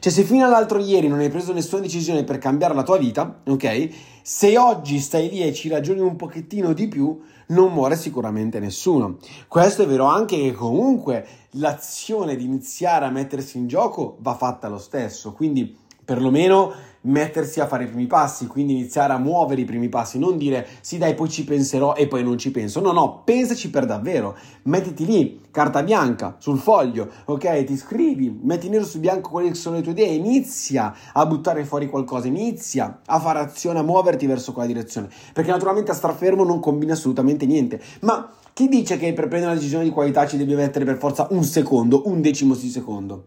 Cioè, 0.00 0.12
se 0.12 0.22
fino 0.22 0.44
all'altro 0.44 0.78
ieri 0.78 1.08
non 1.08 1.18
hai 1.18 1.28
preso 1.28 1.52
nessuna 1.52 1.82
decisione 1.82 2.22
per 2.22 2.38
cambiare 2.38 2.72
la 2.72 2.84
tua 2.84 2.98
vita, 2.98 3.40
ok? 3.44 3.88
Se 4.22 4.56
oggi 4.56 5.00
stai 5.00 5.28
lì 5.28 5.42
e 5.42 5.52
ci 5.52 5.68
ragioni 5.68 6.00
un 6.00 6.14
pochettino 6.14 6.72
di 6.72 6.86
più, 6.86 7.20
non 7.48 7.72
muore 7.72 7.96
sicuramente 7.96 8.60
nessuno. 8.60 9.16
Questo 9.48 9.82
è 9.82 9.86
vero 9.86 10.04
anche 10.04 10.36
che 10.36 10.52
comunque 10.52 11.26
l'azione 11.52 12.36
di 12.36 12.44
iniziare 12.44 13.06
a 13.06 13.10
mettersi 13.10 13.58
in 13.58 13.66
gioco 13.66 14.18
va 14.20 14.34
fatta 14.34 14.68
lo 14.68 14.78
stesso, 14.78 15.32
quindi 15.32 15.76
perlomeno 16.08 16.72
mettersi 17.02 17.60
a 17.60 17.66
fare 17.66 17.84
i 17.84 17.86
primi 17.86 18.06
passi, 18.06 18.46
quindi 18.46 18.72
iniziare 18.72 19.12
a 19.12 19.18
muovere 19.18 19.60
i 19.60 19.66
primi 19.66 19.90
passi, 19.90 20.18
non 20.18 20.38
dire 20.38 20.66
sì 20.80 20.96
dai 20.96 21.14
poi 21.14 21.28
ci 21.28 21.44
penserò 21.44 21.94
e 21.94 22.06
poi 22.06 22.24
non 22.24 22.38
ci 22.38 22.50
penso, 22.50 22.80
no 22.80 22.92
no, 22.92 23.20
pensaci 23.24 23.68
per 23.68 23.84
davvero, 23.84 24.34
mettiti 24.62 25.04
lì, 25.04 25.42
carta 25.50 25.82
bianca, 25.82 26.36
sul 26.38 26.58
foglio, 26.58 27.10
ok, 27.26 27.64
ti 27.64 27.76
scrivi, 27.76 28.40
metti 28.42 28.70
nero 28.70 28.86
su 28.86 29.00
bianco 29.00 29.28
quali 29.28 29.54
sono 29.54 29.76
le 29.76 29.82
tue 29.82 29.92
idee, 29.92 30.14
inizia 30.14 30.94
a 31.12 31.26
buttare 31.26 31.66
fuori 31.66 31.90
qualcosa, 31.90 32.26
inizia 32.26 33.00
a 33.04 33.20
fare 33.20 33.40
azione, 33.40 33.80
a 33.80 33.82
muoverti 33.82 34.26
verso 34.26 34.52
quella 34.52 34.68
direzione, 34.68 35.10
perché 35.34 35.50
naturalmente 35.50 35.90
a 35.90 35.94
star 35.94 36.14
fermo 36.14 36.42
non 36.42 36.58
combina 36.58 36.94
assolutamente 36.94 37.44
niente, 37.44 37.82
ma 38.00 38.32
chi 38.54 38.66
dice 38.66 38.96
che 38.96 39.12
per 39.12 39.28
prendere 39.28 39.52
una 39.52 39.60
decisione 39.60 39.84
di 39.84 39.90
qualità 39.90 40.26
ci 40.26 40.38
devi 40.38 40.54
mettere 40.54 40.86
per 40.86 40.96
forza 40.96 41.26
un 41.32 41.44
secondo, 41.44 42.04
un 42.06 42.22
decimo 42.22 42.54
di 42.54 42.70
secondo? 42.70 43.26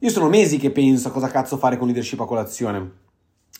Io 0.00 0.10
sono 0.10 0.28
mesi 0.28 0.58
che 0.58 0.70
penso 0.70 1.08
a 1.08 1.10
cosa 1.10 1.26
cazzo 1.26 1.56
fare 1.56 1.76
con 1.76 1.88
leadership 1.88 2.20
a 2.20 2.24
colazione. 2.24 3.06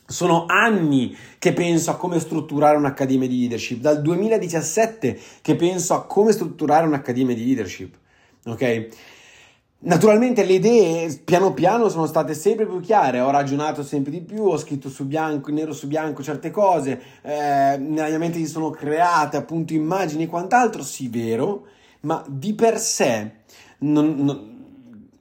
Sono 0.07 0.45
anni 0.47 1.17
che 1.39 1.53
penso 1.53 1.91
a 1.91 1.97
come 1.97 2.21
strutturare 2.21 2.77
un'accademia 2.77 3.27
di 3.27 3.41
leadership, 3.41 3.81
dal 3.81 4.01
2017 4.01 5.19
che 5.43 5.57
penso 5.57 5.95
a 5.95 6.07
come 6.07 6.31
strutturare 6.31 6.87
un'accademia 6.87 7.35
di 7.35 7.45
leadership, 7.45 7.97
ok? 8.47 8.89
Naturalmente 9.81 10.45
le 10.45 10.53
idee 10.55 11.21
piano 11.25 11.53
piano 11.53 11.89
sono 11.89 12.07
state 12.07 12.35
sempre 12.35 12.67
più 12.67 12.81
chiare, 12.81 13.19
ho 13.19 13.31
ragionato 13.31 13.83
sempre 13.83 14.13
di 14.13 14.21
più, 14.21 14.45
ho 14.45 14.59
scritto 14.59 14.89
su 14.89 15.07
bianco, 15.07 15.51
nero 15.51 15.73
su 15.73 15.89
bianco 15.89 16.23
certe 16.23 16.51
cose, 16.51 17.01
eh, 17.23 17.77
nella 17.79 18.09
mia 18.09 18.19
mente 18.19 18.39
si 18.39 18.47
sono 18.47 18.71
create 18.71 19.37
appunto 19.37 19.73
immagini 19.75 20.23
e 20.23 20.29
quant'altro, 20.29 20.85
sì 20.85 21.09
vero, 21.09 21.67
ma 22.01 22.25
di 22.29 22.55
per 22.55 22.79
sé 22.79 23.33
non, 23.79 24.15
non, 24.17 24.58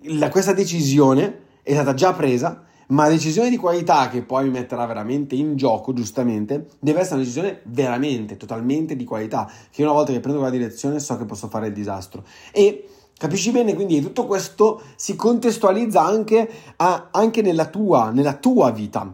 la, 0.07 0.29
questa 0.29 0.53
decisione 0.53 1.45
è 1.63 1.73
stata 1.73 1.93
già 1.93 2.13
presa, 2.13 2.63
ma 2.87 3.03
la 3.03 3.09
decisione 3.09 3.49
di 3.49 3.57
qualità 3.57 4.09
che 4.09 4.21
poi 4.21 4.45
mi 4.45 4.51
metterà 4.51 4.85
veramente 4.85 5.35
in 5.35 5.55
gioco, 5.55 5.93
giustamente, 5.93 6.67
deve 6.79 6.99
essere 6.99 7.15
una 7.15 7.23
decisione 7.23 7.61
veramente, 7.65 8.37
totalmente 8.37 8.95
di 8.95 9.03
qualità, 9.03 9.51
che 9.69 9.83
una 9.83 9.91
volta 9.91 10.13
che 10.13 10.19
prendo 10.19 10.39
quella 10.39 10.55
direzione 10.55 10.99
so 10.99 11.17
che 11.17 11.25
posso 11.25 11.49
fare 11.49 11.67
il 11.67 11.73
disastro. 11.73 12.23
E 12.51 12.89
Capisci 13.17 13.49
bene? 13.49 13.73
Quindi 13.73 13.99
tutto 13.99 14.27
questo 14.27 14.79
si 14.95 15.15
contestualizza 15.15 16.03
anche, 16.03 16.47
a, 16.75 17.07
anche 17.09 17.41
nella, 17.41 17.65
tua, 17.65 18.11
nella 18.11 18.35
tua 18.35 18.69
vita. 18.69 19.11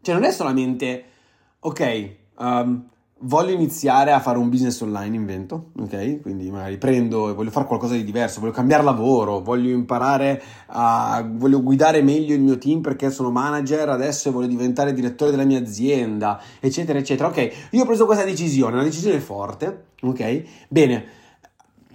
Cioè 0.00 0.14
non 0.14 0.22
è 0.22 0.30
solamente, 0.30 1.04
ok, 1.58 2.14
um, 2.38 2.88
voglio 3.20 3.52
iniziare 3.52 4.12
a 4.12 4.20
fare 4.20 4.38
un 4.38 4.48
business 4.48 4.80
online, 4.80 5.16
invento, 5.16 5.70
ok? 5.78 6.20
Quindi 6.20 6.50
magari 6.50 6.76
prendo 6.76 7.30
e 7.30 7.32
voglio 7.32 7.50
fare 7.50 7.66
qualcosa 7.66 7.94
di 7.94 8.04
diverso, 8.04 8.40
voglio 8.40 8.52
cambiare 8.52 8.82
lavoro, 8.82 9.40
voglio 9.40 9.70
imparare 9.70 10.42
a... 10.66 11.26
voglio 11.26 11.62
guidare 11.62 12.02
meglio 12.02 12.34
il 12.34 12.40
mio 12.40 12.58
team 12.58 12.80
perché 12.80 13.10
sono 13.10 13.30
manager 13.30 13.88
adesso 13.88 14.28
e 14.28 14.32
voglio 14.32 14.48
diventare 14.48 14.92
direttore 14.92 15.30
della 15.30 15.44
mia 15.44 15.58
azienda, 15.58 16.40
eccetera, 16.60 16.98
eccetera. 16.98 17.28
Ok, 17.28 17.68
io 17.70 17.82
ho 17.82 17.86
preso 17.86 18.04
questa 18.06 18.24
decisione, 18.24 18.74
una 18.74 18.84
decisione 18.84 19.20
forte, 19.20 19.84
ok? 20.02 20.42
Bene 20.68 21.22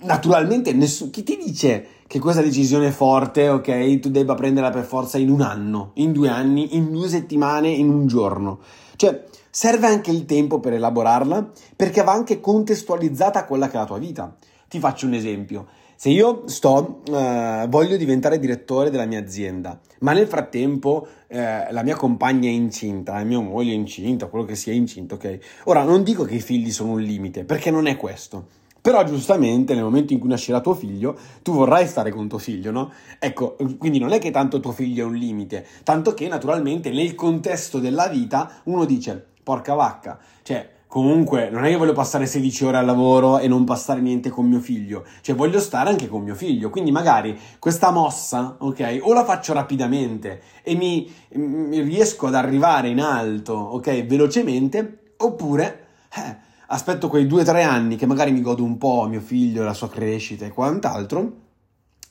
naturalmente 0.02 0.72
nessuno, 0.74 1.10
chi 1.12 1.24
ti 1.24 1.38
dice 1.38 1.86
che 2.08 2.20
questa 2.20 2.42
decisione 2.42 2.92
forte, 2.92 3.50
ok, 3.50 4.00
tu 4.00 4.10
debba 4.10 4.34
prenderla 4.34 4.72
per 4.72 4.84
forza 4.84 5.18
in 5.18 5.30
un 5.30 5.42
anno, 5.42 5.92
in 5.96 6.12
due 6.12 6.30
anni, 6.30 6.76
in 6.76 6.92
due 6.92 7.08
settimane, 7.08 7.70
in 7.70 7.90
un 7.90 8.08
giorno? 8.08 8.60
Cioè, 9.00 9.24
serve 9.50 9.88
anche 9.88 10.12
il 10.12 10.26
tempo 10.26 10.60
per 10.60 10.74
elaborarla 10.74 11.52
perché 11.74 12.04
va 12.04 12.12
anche 12.12 12.42
contestualizzata 12.42 13.40
a 13.40 13.46
quella 13.46 13.68
che 13.70 13.78
è 13.78 13.80
la 13.80 13.86
tua 13.86 13.98
vita. 13.98 14.36
Ti 14.68 14.78
faccio 14.78 15.06
un 15.06 15.14
esempio. 15.14 15.68
Se 15.96 16.10
io 16.10 16.44
sto, 16.48 17.00
eh, 17.10 17.66
voglio 17.70 17.96
diventare 17.96 18.40
direttore 18.40 18.90
della 18.90 19.06
mia 19.06 19.20
azienda, 19.20 19.80
ma 20.00 20.12
nel 20.12 20.28
frattempo 20.28 21.08
eh, 21.28 21.72
la 21.72 21.82
mia 21.82 21.96
compagna 21.96 22.50
è 22.50 22.52
incinta, 22.52 23.14
la 23.14 23.24
mia 23.24 23.40
moglie 23.40 23.72
è 23.72 23.76
incinta, 23.76 24.26
quello 24.26 24.44
che 24.44 24.56
sia 24.56 24.74
incinta, 24.74 25.16
ok? 25.16 25.38
Ora, 25.66 25.84
non 25.84 26.04
dico 26.04 26.26
che 26.26 26.36
i 26.36 26.42
figli 26.42 26.70
sono 26.70 26.92
un 26.92 27.02
limite, 27.02 27.46
perché 27.46 27.72
non 27.72 27.88
è 27.88 27.96
questo. 27.96 28.48
Però 28.82 29.04
giustamente 29.04 29.74
nel 29.74 29.84
momento 29.84 30.14
in 30.14 30.20
cui 30.20 30.30
nascerà 30.30 30.62
tuo 30.62 30.74
figlio, 30.74 31.18
tu 31.42 31.54
vorrai 31.54 31.88
stare 31.88 32.12
con 32.12 32.28
tuo 32.28 32.38
figlio, 32.38 32.72
no? 32.72 32.92
Ecco, 33.20 33.58
quindi 33.78 34.00
non 34.00 34.12
è 34.12 34.20
che 34.20 34.32
tanto 34.32 34.60
tuo 34.60 34.72
figlio 34.72 35.04
è 35.04 35.08
un 35.08 35.16
limite, 35.16 35.66
tanto 35.84 36.14
che 36.14 36.28
naturalmente 36.28 36.90
nel 36.90 37.14
contesto 37.16 37.80
della 37.80 38.08
vita 38.08 38.62
uno 38.66 38.86
dice, 38.86 39.26
porca 39.44 39.74
vacca, 39.74 40.18
cioè 40.44 40.78
comunque 40.88 41.50
non 41.52 41.66
è 41.66 41.70
che 41.70 41.76
voglio 41.76 41.94
passare 41.94 42.26
16 42.26 42.66
ore 42.66 42.78
al 42.78 42.86
lavoro 42.86 43.38
e 43.38 43.48
non 43.48 43.64
passare 43.64 44.00
niente 44.00 44.30
con 44.30 44.48
mio 44.48 44.60
figlio, 44.60 45.06
cioè 45.22 45.36
voglio 45.36 45.60
stare 45.60 45.90
anche 45.90 46.08
con 46.08 46.24
mio 46.24 46.36
figlio, 46.36 46.70
quindi 46.70 46.92
magari 46.92 47.38
questa 47.60 47.92
mossa, 47.92 48.56
ok, 48.60 49.00
o 49.02 49.14
la 49.14 49.26
faccio 49.26 49.54
rapidamente 49.54 50.42
e 50.64 50.76
mi, 50.76 51.12
mi 51.34 51.82
riesco 51.82 52.28
ad 52.28 52.36
arrivare 52.36 52.88
in 52.88 53.02
alto, 53.02 53.54
ok, 53.54 54.06
velocemente, 54.06 55.14
oppure... 55.18 55.88
Eh, 56.16 56.48
aspetto 56.72 57.08
quei 57.08 57.28
due 57.28 57.42
o 57.42 57.46
tre 57.46 57.64
anni 57.64 57.96
che 57.96 58.06
magari 58.06 58.32
mi 58.32 58.42
godo 58.42 58.64
un 58.64 58.78
po' 58.78 59.08
mio 59.08 59.22
figlio, 59.22 59.64
la 59.64 59.74
sua 59.74 59.90
crescita 59.90 60.46
e 60.46 60.50
quant'altro. 60.50 61.48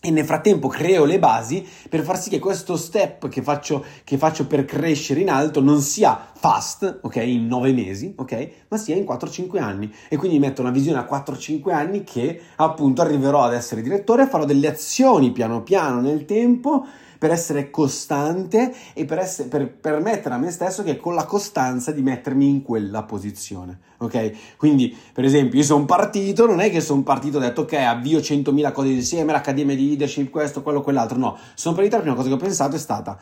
E 0.00 0.12
nel 0.12 0.24
frattempo 0.24 0.68
creo 0.68 1.04
le 1.04 1.18
basi 1.18 1.66
per 1.88 2.02
far 2.04 2.20
sì 2.20 2.30
che 2.30 2.38
questo 2.38 2.76
step 2.76 3.28
che 3.28 3.42
faccio, 3.42 3.84
che 4.04 4.16
faccio 4.16 4.46
per 4.46 4.64
crescere 4.64 5.18
in 5.20 5.28
alto 5.28 5.60
non 5.60 5.80
sia 5.80 6.30
fast, 6.34 7.00
ok, 7.02 7.16
in 7.16 7.48
nove 7.48 7.72
mesi, 7.72 8.14
ok, 8.16 8.50
ma 8.68 8.76
sia 8.76 8.94
in 8.94 9.02
4-5 9.02 9.58
anni. 9.60 9.92
E 10.08 10.16
quindi 10.16 10.38
metto 10.38 10.60
una 10.60 10.70
visione 10.70 11.00
a 11.00 11.08
4-5 11.10 11.72
anni 11.72 12.04
che 12.04 12.40
appunto 12.56 13.02
arriverò 13.02 13.42
ad 13.42 13.54
essere 13.54 13.82
direttore, 13.82 14.28
farò 14.28 14.44
delle 14.44 14.68
azioni 14.68 15.32
piano 15.32 15.64
piano 15.64 16.00
nel 16.00 16.24
tempo 16.24 16.86
per 17.18 17.32
essere 17.32 17.70
costante 17.70 18.72
e 18.94 19.04
per, 19.04 19.18
essere, 19.18 19.48
per 19.48 19.68
permettere 19.68 20.34
a 20.34 20.38
me 20.38 20.50
stesso 20.52 20.84
che 20.84 20.96
con 20.96 21.14
la 21.14 21.24
costanza 21.24 21.90
di 21.90 22.00
mettermi 22.00 22.48
in 22.48 22.62
quella 22.62 23.02
posizione. 23.02 23.80
Ok? 23.98 24.56
Quindi, 24.56 24.96
per 25.12 25.24
esempio, 25.24 25.58
io 25.58 25.64
sono 25.64 25.84
partito, 25.84 26.46
non 26.46 26.60
è 26.60 26.70
che 26.70 26.80
sono 26.80 27.02
partito 27.02 27.38
e 27.38 27.40
ho 27.40 27.48
detto 27.48 27.62
ok, 27.62 27.72
avvio 27.72 28.20
100.000 28.20 28.72
cose 28.72 28.88
insieme, 28.88 29.32
l'accademia 29.32 29.74
di 29.74 29.88
leadership, 29.88 30.30
questo, 30.30 30.62
quello, 30.62 30.80
quell'altro. 30.80 31.18
No, 31.18 31.36
sono 31.54 31.74
partito, 31.74 31.96
la 31.96 32.02
prima 32.02 32.16
cosa 32.16 32.28
che 32.28 32.34
ho 32.34 32.38
pensato 32.38 32.76
è 32.76 32.78
stata, 32.78 33.18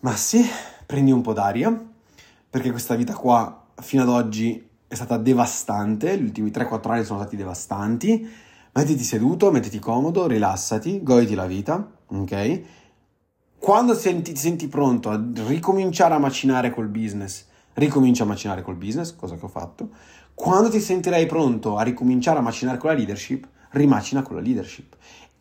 ma 0.00 0.14
sì, 0.14 0.46
prendi 0.86 1.10
un 1.10 1.22
po' 1.22 1.32
d'aria, 1.32 1.76
perché 2.48 2.70
questa 2.70 2.94
vita 2.94 3.14
qua 3.14 3.64
fino 3.80 4.02
ad 4.02 4.08
oggi 4.08 4.68
è 4.86 4.94
stata 4.94 5.16
devastante, 5.16 6.16
gli 6.16 6.22
ultimi 6.22 6.50
3-4 6.50 6.90
anni 6.90 7.04
sono 7.04 7.18
stati 7.18 7.34
devastanti. 7.36 8.42
Mettiti 8.76 9.04
seduto, 9.04 9.52
mettiti 9.52 9.78
comodo, 9.78 10.26
rilassati, 10.26 11.00
goditi 11.02 11.34
la 11.36 11.46
vita, 11.46 11.88
ok? 12.08 12.62
Quando 13.64 13.94
senti, 13.94 14.32
ti 14.32 14.38
senti 14.38 14.68
pronto 14.68 15.08
a 15.08 15.18
ricominciare 15.46 16.12
a 16.12 16.18
macinare 16.18 16.68
col 16.68 16.88
business, 16.88 17.46
ricomincia 17.72 18.24
a 18.24 18.26
macinare 18.26 18.60
col 18.60 18.74
business, 18.74 19.16
cosa 19.16 19.36
che 19.36 19.44
ho 19.46 19.48
fatto. 19.48 19.88
Quando 20.34 20.68
ti 20.68 20.78
sentirai 20.78 21.24
pronto 21.24 21.78
a 21.78 21.82
ricominciare 21.82 22.38
a 22.38 22.42
macinare 22.42 22.76
con 22.76 22.90
la 22.90 22.96
leadership, 22.96 23.48
rimacina 23.70 24.20
con 24.20 24.36
la 24.36 24.42
leadership. 24.42 24.96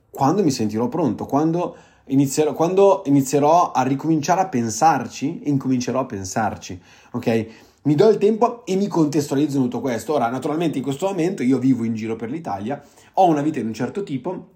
Quando 0.10 0.42
mi 0.42 0.52
sentirò 0.52 0.88
pronto, 0.88 1.26
quando 1.26 1.76
inizierò, 2.06 2.54
quando 2.54 3.04
inizierò 3.08 3.74
a 3.74 3.84
ricominciare 3.84 4.40
a 4.40 4.48
pensarci, 4.48 5.42
incomincerò 5.50 6.00
a 6.00 6.06
pensarci, 6.06 6.82
ok? 7.12 7.48
Mi 7.84 7.96
do 7.96 8.08
il 8.08 8.18
tempo 8.20 8.66
e 8.66 8.78
mi 8.78 8.88
contestualizzo 8.88 9.58
in 9.58 9.64
tutto 9.64 9.82
questo. 9.82 10.14
Ora, 10.14 10.30
naturalmente 10.30 10.78
in 10.78 10.84
questo 10.86 11.08
momento 11.08 11.44
io 11.44 11.60
vivo 11.60 11.84
in 11.84 11.94
giro 11.94 12.16
per 12.16 12.30
l'Italia, 12.30 12.82
ho 13.16 13.28
una 13.28 13.42
vita 13.42 13.60
di 13.60 13.66
un 13.66 13.74
certo 13.74 14.02
tipo, 14.02 14.53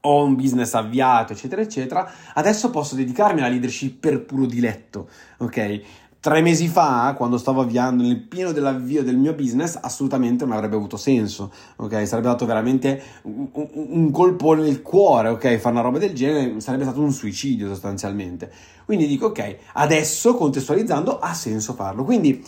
ho 0.00 0.24
un 0.24 0.36
business 0.36 0.74
avviato, 0.74 1.32
eccetera, 1.32 1.60
eccetera, 1.62 2.10
adesso 2.34 2.70
posso 2.70 2.94
dedicarmi 2.94 3.40
alla 3.40 3.48
leadership 3.48 3.98
per 3.98 4.24
puro 4.24 4.46
diletto, 4.46 5.08
ok? 5.38 5.80
Tre 6.20 6.40
mesi 6.40 6.66
fa, 6.66 7.14
quando 7.16 7.38
stavo 7.38 7.60
avviando 7.60 8.02
nel 8.02 8.20
pieno 8.20 8.50
dell'avvio 8.50 9.04
del 9.04 9.16
mio 9.16 9.34
business, 9.34 9.78
assolutamente 9.80 10.44
non 10.44 10.56
avrebbe 10.56 10.74
avuto 10.74 10.96
senso, 10.96 11.52
ok? 11.76 12.06
Sarebbe 12.06 12.26
dato 12.26 12.44
veramente 12.44 13.00
un, 13.22 13.48
un 13.52 14.10
colpo 14.10 14.54
nel 14.54 14.82
cuore, 14.82 15.28
ok? 15.28 15.56
Fare 15.58 15.74
una 15.74 15.80
roba 15.80 15.98
del 15.98 16.14
genere 16.14 16.60
sarebbe 16.60 16.82
stato 16.82 17.00
un 17.00 17.12
suicidio 17.12 17.68
sostanzialmente. 17.68 18.52
Quindi 18.84 19.06
dico, 19.06 19.26
ok, 19.26 19.56
adesso 19.74 20.34
contestualizzando 20.34 21.20
ha 21.20 21.32
senso 21.34 21.74
farlo. 21.74 22.02
Quindi, 22.02 22.44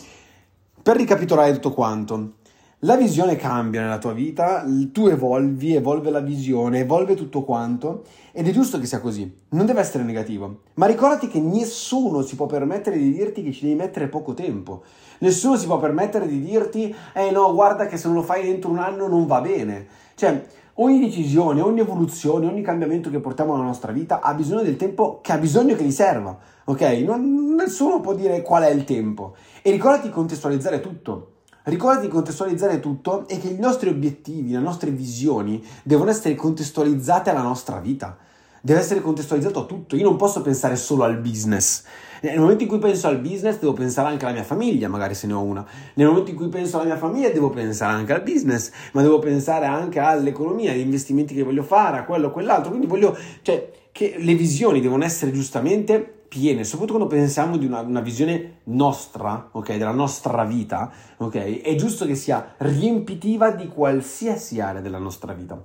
per 0.83 0.97
ricapitolare 0.97 1.53
tutto 1.53 1.71
quanto, 1.71 2.33
la 2.83 2.95
visione 2.95 3.35
cambia 3.35 3.81
nella 3.81 3.99
tua 3.99 4.13
vita, 4.13 4.65
tu 4.91 5.05
evolvi, 5.05 5.75
evolve 5.75 6.09
la 6.09 6.19
visione, 6.19 6.79
evolve 6.79 7.13
tutto 7.13 7.43
quanto 7.43 8.05
ed 8.31 8.47
è 8.47 8.51
giusto 8.51 8.79
che 8.79 8.87
sia 8.87 8.99
così, 8.99 9.31
non 9.49 9.67
deve 9.67 9.81
essere 9.81 10.03
negativo. 10.03 10.61
Ma 10.75 10.87
ricordati 10.87 11.27
che 11.27 11.39
nessuno 11.39 12.23
si 12.23 12.35
può 12.35 12.47
permettere 12.47 12.97
di 12.97 13.11
dirti 13.11 13.43
che 13.43 13.51
ci 13.51 13.65
devi 13.65 13.75
mettere 13.75 14.07
poco 14.07 14.33
tempo. 14.33 14.81
Nessuno 15.19 15.57
si 15.57 15.67
può 15.67 15.77
permettere 15.77 16.27
di 16.27 16.41
dirti, 16.41 16.95
eh 17.13 17.29
no, 17.29 17.53
guarda 17.53 17.85
che 17.85 17.97
se 17.97 18.07
non 18.07 18.15
lo 18.15 18.23
fai 18.23 18.43
dentro 18.43 18.71
un 18.71 18.79
anno 18.79 19.07
non 19.07 19.27
va 19.27 19.41
bene. 19.41 19.85
Cioè, 20.15 20.43
ogni 20.75 20.99
decisione, 20.99 21.61
ogni 21.61 21.81
evoluzione, 21.81 22.47
ogni 22.47 22.63
cambiamento 22.63 23.11
che 23.11 23.19
portiamo 23.19 23.53
nella 23.53 23.67
nostra 23.67 23.91
vita 23.91 24.21
ha 24.21 24.33
bisogno 24.33 24.63
del 24.63 24.77
tempo 24.77 25.19
che 25.21 25.33
ha 25.33 25.37
bisogno 25.37 25.75
che 25.75 25.83
gli 25.83 25.91
serva, 25.91 26.35
ok? 26.63 26.81
Non, 27.05 27.53
nessuno 27.53 27.99
può 27.99 28.15
dire 28.15 28.41
qual 28.41 28.63
è 28.63 28.71
il 28.71 28.85
tempo. 28.85 29.35
E 29.61 29.69
ricordati 29.69 30.07
di 30.07 30.13
contestualizzare 30.13 30.79
tutto. 30.79 31.30
Ricordati 31.63 32.07
di 32.07 32.11
contestualizzare 32.11 32.79
tutto 32.79 33.27
e 33.27 33.37
che 33.37 33.49
i 33.49 33.59
nostri 33.59 33.89
obiettivi, 33.89 34.51
le 34.51 34.59
nostre 34.59 34.89
visioni 34.89 35.63
devono 35.83 36.09
essere 36.09 36.33
contestualizzate 36.33 37.29
alla 37.29 37.43
nostra 37.43 37.77
vita. 37.79 38.17
Deve 38.61 38.79
essere 38.79 38.99
contestualizzato 38.99 39.59
a 39.59 39.65
tutto. 39.65 39.95
Io 39.95 40.03
non 40.03 40.15
posso 40.15 40.41
pensare 40.41 40.75
solo 40.75 41.03
al 41.03 41.17
business. 41.17 41.83
Nel 42.21 42.39
momento 42.39 42.63
in 42.63 42.69
cui 42.69 42.79
penso 42.79 43.07
al 43.07 43.19
business 43.19 43.59
devo 43.59 43.73
pensare 43.73 44.07
anche 44.07 44.25
alla 44.25 44.33
mia 44.33 44.43
famiglia, 44.43 44.87
magari 44.87 45.13
se 45.13 45.27
ne 45.27 45.33
ho 45.33 45.41
una. 45.41 45.63
Nel 45.93 46.07
momento 46.07 46.31
in 46.31 46.35
cui 46.35 46.49
penso 46.49 46.77
alla 46.77 46.85
mia 46.85 46.97
famiglia 46.97 47.29
devo 47.29 47.51
pensare 47.51 47.93
anche 47.93 48.13
al 48.13 48.23
business, 48.23 48.71
ma 48.93 49.03
devo 49.03 49.19
pensare 49.19 49.65
anche 49.67 49.99
all'economia, 49.99 50.71
agli 50.71 50.79
investimenti 50.79 51.35
che 51.35 51.43
voglio 51.43 51.63
fare, 51.63 51.97
a 51.97 52.05
quello 52.05 52.27
o 52.27 52.31
quell'altro. 52.31 52.69
Quindi 52.69 52.87
voglio, 52.87 53.15
cioè, 53.43 53.71
che 53.91 54.15
le 54.17 54.33
visioni 54.33 54.81
devono 54.81 55.03
essere 55.03 55.31
giustamente 55.31 56.20
piene, 56.31 56.63
soprattutto 56.63 56.97
quando 56.97 57.13
pensiamo 57.13 57.57
di 57.57 57.65
una, 57.65 57.81
una, 57.81 57.99
visione 57.99 58.59
nostra, 58.65 59.49
ok, 59.51 59.75
della 59.75 59.91
nostra 59.91 60.45
vita, 60.45 60.89
ok, 61.17 61.59
è 61.59 61.75
giusto 61.75 62.05
che 62.05 62.15
sia 62.15 62.53
riempitiva 62.59 63.51
di 63.51 63.67
qualsiasi 63.67 64.61
area 64.61 64.79
della 64.79 64.97
nostra 64.97 65.33
vita. 65.33 65.61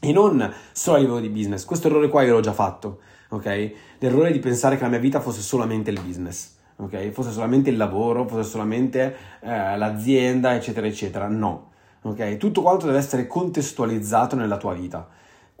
E 0.00 0.10
non 0.10 0.50
solo 0.72 0.96
a 0.96 1.00
livello 1.00 1.20
di 1.20 1.28
business. 1.28 1.66
Questo 1.66 1.88
errore 1.88 2.08
qua 2.08 2.22
io 2.22 2.32
l'ho 2.32 2.40
già 2.40 2.54
fatto, 2.54 3.00
ok? 3.28 3.72
L'errore 3.98 4.32
di 4.32 4.38
pensare 4.38 4.78
che 4.78 4.84
la 4.84 4.88
mia 4.88 4.98
vita 4.98 5.20
fosse 5.20 5.42
solamente 5.42 5.90
il 5.90 6.00
business, 6.00 6.56
ok? 6.76 7.10
Fosse 7.10 7.30
solamente 7.30 7.68
il 7.68 7.76
lavoro, 7.76 8.26
fosse 8.26 8.48
solamente 8.48 9.14
eh, 9.42 9.76
l'azienda, 9.76 10.54
eccetera, 10.54 10.86
eccetera. 10.86 11.28
No, 11.28 11.72
ok? 12.00 12.38
Tutto 12.38 12.62
quanto 12.62 12.86
deve 12.86 12.96
essere 12.96 13.26
contestualizzato 13.26 14.34
nella 14.34 14.56
tua 14.56 14.72
vita 14.72 15.06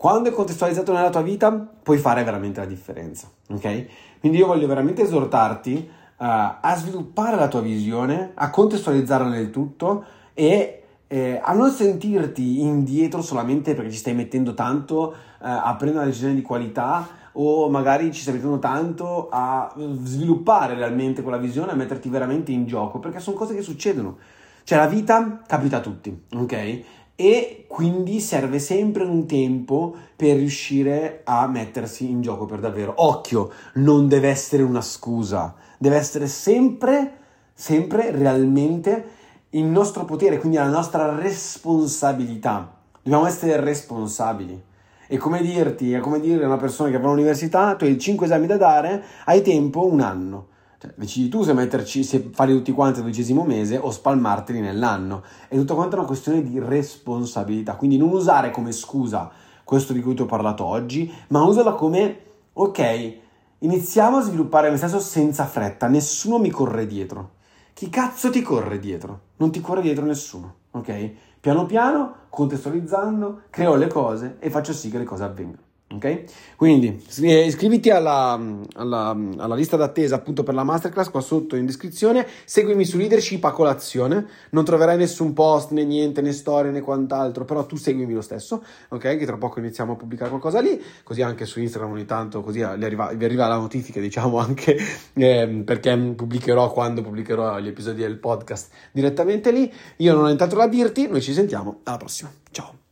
quando 0.04 0.28
è 0.28 0.32
contestualizzato 0.32 0.92
nella 0.92 1.08
tua 1.08 1.22
vita, 1.22 1.50
puoi 1.50 1.96
fare 1.96 2.22
veramente 2.24 2.60
la 2.60 2.66
differenza, 2.66 3.26
ok? 3.48 3.86
Quindi 4.20 4.36
io 4.36 4.46
voglio 4.46 4.66
veramente 4.66 5.00
esortarti 5.00 5.88
uh, 5.88 6.14
a 6.18 6.74
sviluppare 6.76 7.36
la 7.36 7.48
tua 7.48 7.62
visione, 7.62 8.32
a 8.34 8.50
contestualizzarla 8.50 9.28
nel 9.28 9.48
tutto 9.48 10.04
e 10.34 10.82
eh, 11.06 11.40
a 11.42 11.54
non 11.54 11.70
sentirti 11.70 12.60
indietro 12.60 13.22
solamente 13.22 13.72
perché 13.72 13.90
ci 13.90 13.96
stai 13.96 14.12
mettendo 14.12 14.52
tanto 14.52 14.98
uh, 15.04 15.14
a 15.38 15.74
prendere 15.78 16.02
una 16.02 16.04
decisione 16.04 16.34
di 16.34 16.42
qualità 16.42 17.08
o 17.32 17.70
magari 17.70 18.12
ci 18.12 18.20
stai 18.20 18.34
mettendo 18.34 18.58
tanto 18.58 19.28
a 19.30 19.72
sviluppare 20.02 20.74
realmente 20.74 21.22
quella 21.22 21.38
visione, 21.38 21.72
a 21.72 21.76
metterti 21.76 22.10
veramente 22.10 22.52
in 22.52 22.66
gioco, 22.66 22.98
perché 22.98 23.20
sono 23.20 23.38
cose 23.38 23.54
che 23.54 23.62
succedono. 23.62 24.18
Cioè 24.64 24.76
la 24.76 24.86
vita 24.86 25.40
capita 25.46 25.78
a 25.78 25.80
tutti, 25.80 26.24
ok? 26.34 26.84
E 27.16 27.66
quindi 27.68 28.18
serve 28.20 28.58
sempre 28.58 29.04
un 29.04 29.26
tempo 29.26 29.94
per 30.16 30.36
riuscire 30.36 31.20
a 31.24 31.46
mettersi 31.46 32.10
in 32.10 32.20
gioco 32.20 32.44
per 32.44 32.58
davvero. 32.58 32.94
Occhio, 32.96 33.50
non 33.74 34.08
deve 34.08 34.28
essere 34.28 34.64
una 34.64 34.80
scusa, 34.80 35.54
deve 35.78 35.96
essere 35.96 36.26
sempre, 36.26 37.12
sempre 37.52 38.10
realmente 38.10 39.04
il 39.50 39.64
nostro 39.64 40.04
potere, 40.04 40.38
quindi 40.38 40.56
la 40.56 40.68
nostra 40.68 41.14
responsabilità. 41.14 42.78
Dobbiamo 43.00 43.26
essere 43.26 43.60
responsabili. 43.60 44.60
È 45.06 45.16
come 45.16 45.40
dirti, 45.40 45.92
è 45.92 46.00
come 46.00 46.18
dire 46.18 46.42
a 46.42 46.46
una 46.48 46.56
persona 46.56 46.90
che 46.90 46.98
va 46.98 47.06
all'università, 47.06 47.76
tu 47.76 47.84
hai 47.84 47.98
5 47.98 48.26
esami 48.26 48.46
da 48.46 48.56
dare, 48.56 49.04
hai 49.26 49.42
tempo 49.42 49.86
un 49.86 50.00
anno. 50.00 50.46
Cioè, 50.84 50.92
decidi 50.96 51.28
tu 51.30 51.42
se 51.42 51.54
metterci, 51.54 52.04
se 52.04 52.28
farli 52.30 52.52
tutti 52.52 52.72
quanti 52.72 52.98
al 52.98 53.06
dodicesimo 53.06 53.42
mese 53.42 53.78
o 53.78 53.90
spalmarteli 53.90 54.60
nell'anno. 54.60 55.22
È 55.48 55.56
tutto 55.56 55.74
quanto 55.74 55.96
una 55.96 56.04
questione 56.04 56.42
di 56.42 56.58
responsabilità. 56.58 57.76
Quindi 57.76 57.96
non 57.96 58.10
usare 58.10 58.50
come 58.50 58.70
scusa 58.70 59.30
questo 59.64 59.94
di 59.94 60.02
cui 60.02 60.14
ti 60.14 60.20
ho 60.20 60.26
parlato 60.26 60.62
oggi, 60.64 61.10
ma 61.28 61.42
usala 61.44 61.72
come, 61.72 62.18
ok, 62.52 63.16
iniziamo 63.60 64.18
a 64.18 64.20
sviluppare 64.20 64.68
me 64.68 64.76
stesso 64.76 65.00
senza 65.00 65.46
fretta, 65.46 65.88
nessuno 65.88 66.38
mi 66.38 66.50
corre 66.50 66.86
dietro. 66.86 67.30
Chi 67.72 67.88
cazzo 67.88 68.28
ti 68.28 68.42
corre 68.42 68.78
dietro? 68.78 69.20
Non 69.36 69.50
ti 69.50 69.62
corre 69.62 69.80
dietro 69.80 70.04
nessuno, 70.04 70.54
ok? 70.72 71.12
Piano 71.40 71.64
piano, 71.64 72.14
contestualizzando, 72.28 73.44
creo 73.48 73.74
le 73.76 73.88
cose 73.88 74.36
e 74.38 74.50
faccio 74.50 74.74
sì 74.74 74.90
che 74.90 74.98
le 74.98 75.04
cose 75.04 75.24
avvengano. 75.24 75.62
Ok? 75.94 76.24
Quindi 76.56 77.04
eh, 77.22 77.46
iscriviti 77.46 77.90
alla, 77.90 78.40
alla, 78.74 79.16
alla, 79.36 79.54
lista 79.54 79.76
d'attesa 79.76 80.16
appunto 80.16 80.42
per 80.42 80.54
la 80.54 80.64
masterclass 80.64 81.10
qua 81.10 81.20
sotto 81.20 81.56
in 81.56 81.66
descrizione. 81.66 82.26
Seguimi 82.44 82.84
su 82.84 82.96
leadership 82.96 83.44
a 83.44 83.52
colazione. 83.52 84.26
Non 84.50 84.64
troverai 84.64 84.96
nessun 84.96 85.32
post 85.32 85.70
né 85.70 85.84
niente, 85.84 86.20
né 86.20 86.32
storie 86.32 86.70
né 86.70 86.80
quant'altro, 86.80 87.44
però 87.44 87.64
tu 87.66 87.76
seguimi 87.76 88.12
lo 88.12 88.22
stesso, 88.22 88.64
ok? 88.88 89.16
Che 89.16 89.26
tra 89.26 89.36
poco 89.36 89.58
iniziamo 89.58 89.92
a 89.92 89.96
pubblicare 89.96 90.30
qualcosa 90.30 90.60
lì. 90.60 90.80
Così 91.02 91.22
anche 91.22 91.44
su 91.46 91.60
Instagram 91.60 91.92
ogni 91.92 92.06
tanto, 92.06 92.42
così 92.42 92.62
arriva, 92.62 93.12
vi 93.12 93.24
arriva 93.24 93.46
la 93.46 93.56
notifica, 93.56 94.00
diciamo 94.00 94.38
anche 94.38 94.76
eh, 95.14 95.62
perché 95.64 95.96
pubblicherò 95.96 96.72
quando 96.72 97.02
pubblicherò 97.02 97.58
gli 97.58 97.68
episodi 97.68 98.00
del 98.00 98.18
podcast 98.18 98.70
direttamente 98.92 99.50
lì. 99.52 99.72
Io 99.98 100.14
non 100.14 100.24
ho 100.24 100.30
intanto 100.30 100.56
da 100.56 100.66
dirti, 100.66 101.08
noi 101.08 101.20
ci 101.20 101.32
sentiamo 101.32 101.80
alla 101.84 101.96
prossima. 101.96 102.30
Ciao. 102.50 102.83